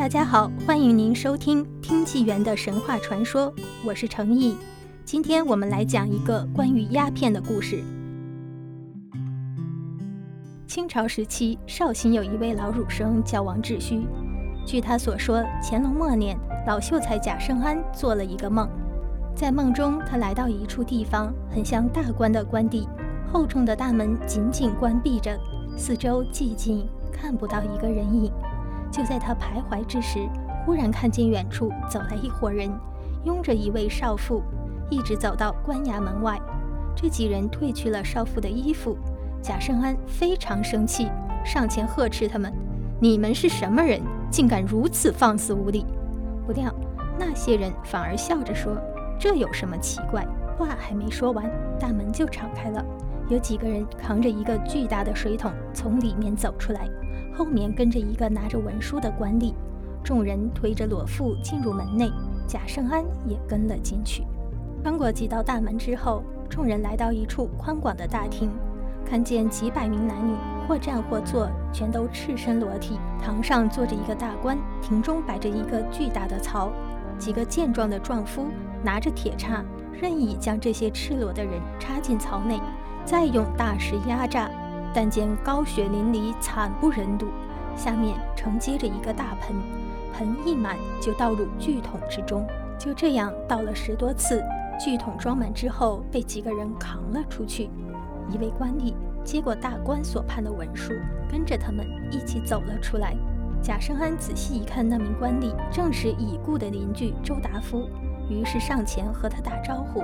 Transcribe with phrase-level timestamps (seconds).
[0.00, 4.56] 大家好，欢迎您收听《听纪元的神话传说》，我是程毅。
[5.04, 7.84] 今天我们来讲一个关于鸦片的故事。
[10.66, 14.00] 清朝时期，绍兴有一位老儒生叫王志虚。
[14.64, 16.34] 据他所说，乾隆末年，
[16.66, 18.66] 老秀才贾圣安做了一个梦，
[19.34, 22.88] 在梦中他来到一处地方，很像大官的官邸，
[23.30, 25.38] 厚重的大门紧紧关闭着，
[25.76, 28.32] 四周寂静，看不到一个人影。
[28.90, 30.28] 就在他徘徊之时，
[30.64, 32.70] 忽然看见远处走来一伙人，
[33.24, 34.42] 拥着一位少妇，
[34.90, 36.40] 一直走到官衙门外。
[36.96, 38.96] 这几人褪去了少妇的衣服。
[39.42, 41.08] 贾圣安非常生气，
[41.44, 42.52] 上前呵斥他们
[43.00, 43.98] ：“你们是什么人，
[44.30, 45.86] 竟敢如此放肆无礼？”
[46.44, 46.70] 不料
[47.18, 48.76] 那些人反而笑着说
[49.18, 50.26] ：“这有什么奇怪？”
[50.58, 52.84] 话还没说完，大门就敞开了，
[53.30, 56.90] 有几个人扛着一个巨大的水桶从里面走出来，
[57.32, 59.54] 后面跟着一个拿着文书的官吏。
[60.02, 62.10] 众人推着裸妇进入门内，
[62.48, 64.24] 贾圣安也跟了进去。
[64.82, 68.50] 穿过几道大门之后，众人来到一处宽广的大厅。
[69.06, 70.34] 看见几百名男女，
[70.66, 72.98] 或站或坐，全都赤身裸体。
[73.22, 76.72] 堂上坐着一个大官，庭中摆着一个巨大的槽。
[77.16, 78.46] 几个健壮的壮夫
[78.82, 82.60] 拿着铁叉，任意将这些赤裸的人插进槽内，
[83.04, 84.50] 再用大石压榨。
[84.92, 87.28] 但见高血淋漓，惨不忍睹。
[87.76, 89.56] 下面承接着一个大盆，
[90.12, 92.44] 盆一满就倒入巨桶之中。
[92.76, 94.42] 就这样倒了十多次，
[94.84, 97.70] 巨桶装满之后，被几个人扛了出去。
[98.28, 98.92] 一位官吏
[99.22, 100.92] 接过大官所判的文书，
[101.30, 103.14] 跟着他们一起走了出来。
[103.62, 107.88] 贾生安仔细一看，那名官吏正是已故的邻居周达夫，
[108.28, 110.02] 于是上前和他打招呼。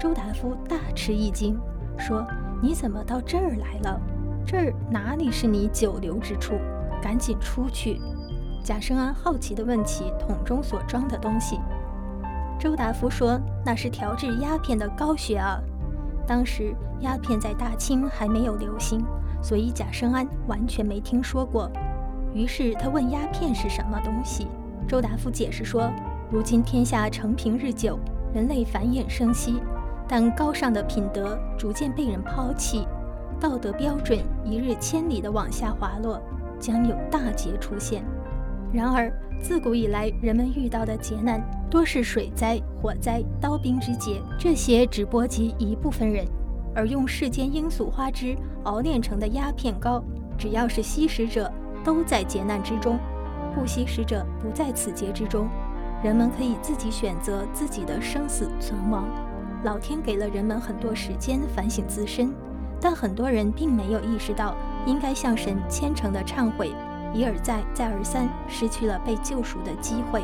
[0.00, 1.58] 周达夫大吃一惊，
[1.98, 2.24] 说
[2.62, 4.00] ：“你怎么到这儿来了？
[4.46, 6.54] 这儿哪里是你久留之处？
[7.02, 8.00] 赶紧出去！”
[8.64, 11.58] 贾生安好奇地问起桶中所装的东西。
[12.58, 15.60] 周达夫说：“那是调制鸦片的高血啊。”
[16.26, 19.02] 当时鸦片在大清还没有流行，
[19.40, 21.70] 所以贾生安完全没听说过。
[22.34, 24.46] 于是他问鸦片是什么东西。
[24.86, 25.90] 周达夫解释说：
[26.30, 27.98] 如今天下承平日久，
[28.34, 29.62] 人类繁衍生息，
[30.08, 32.88] 但高尚的品德逐渐被人抛弃，
[33.38, 36.18] 道德标准一日千里的往下滑落，
[36.58, 38.02] 将有大劫出现。
[38.72, 41.40] 然而自古以来，人们遇到的劫难。
[41.70, 46.24] 多是水灾、火灾、刀兵之劫，这些只波及一部分人；
[46.74, 50.02] 而用世间罂粟花枝熬炼成的鸦片膏，
[50.38, 51.52] 只要是吸食者，
[51.84, 52.96] 都在劫难之中；
[53.54, 55.46] 不吸食者不在此劫之中。
[56.02, 59.04] 人们可以自己选择自己的生死存亡。
[59.64, 62.32] 老天给了人们很多时间反省自身，
[62.80, 64.54] 但很多人并没有意识到
[64.86, 66.70] 应该向神虔诚的忏悔，
[67.12, 70.22] 一而再、再而三失去了被救赎的机会。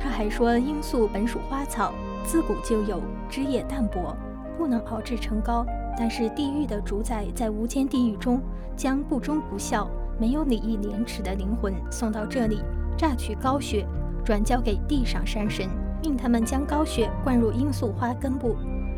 [0.00, 1.92] 他还说，罂粟本属花草，
[2.24, 4.16] 自古就有，枝叶淡薄，
[4.56, 5.66] 不能熬制成膏。
[5.98, 8.40] 但是地狱的主宰在无间地狱中，
[8.74, 9.86] 将不忠不孝、
[10.18, 12.62] 没有礼义廉耻的灵魂送到这里，
[12.96, 13.86] 榨取膏血，
[14.24, 15.68] 转交给地上山神，
[16.02, 18.56] 命他们将膏血灌入罂粟花根部，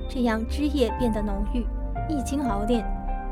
[0.08, 1.66] 这样枝叶变得浓郁，
[2.08, 2.84] 一经熬炼，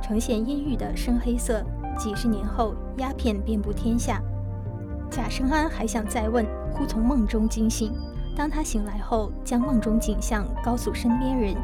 [0.02, 1.64] 呈现阴郁的深黑色。
[1.98, 4.20] 几十年后，鸦片遍布天下。
[5.10, 7.92] 贾生安还想再问，忽从梦中惊醒。
[8.36, 11.54] 当他醒来后，将梦中景象告诉身边人，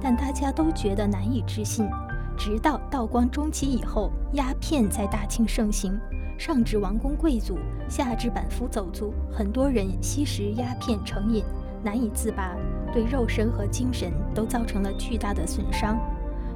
[0.00, 1.88] 但大家都觉得难以置信。
[2.36, 5.98] 直到道光中期以后，鸦片在大清盛行，
[6.38, 11.44] 上至王公贵族，下至板夫走卒，很多人吸食鸦片成瘾，
[11.82, 12.56] 难以自拔，
[12.92, 15.98] 对肉身和精神都造成了巨大的损伤。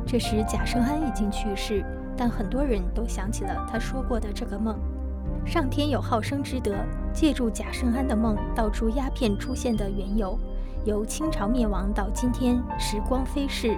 [0.07, 1.85] 这时贾圣安已经去世，
[2.17, 4.79] 但很多人都想起了他说过的这个梦。
[5.45, 6.77] 上天有好生之德，
[7.13, 10.39] 借助贾圣安的梦，道出鸦片出现的缘由。
[10.85, 13.77] 由清朝灭亡到今天，时光飞逝，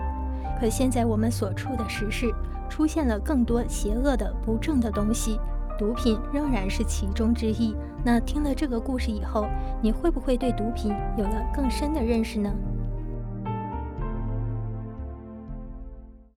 [0.61, 2.31] 可现在我们所处的时事，
[2.69, 5.39] 出现了更多邪恶的、不正的东西，
[5.79, 7.75] 毒品仍然是其中之一。
[8.05, 9.47] 那听了这个故事以后，
[9.83, 12.53] 你会不会对毒品有了更深的认识呢？